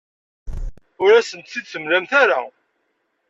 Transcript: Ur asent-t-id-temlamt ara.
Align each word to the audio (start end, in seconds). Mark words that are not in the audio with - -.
Ur 1.03 1.11
asent-t-id-temlamt 1.19 2.11
ara. 2.21 2.39